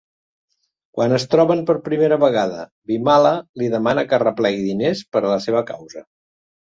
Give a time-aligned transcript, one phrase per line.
[0.99, 5.37] Quan es troben per primera vegada, Bimala li demana que arreplegui diners per a la
[5.45, 6.03] seva causa.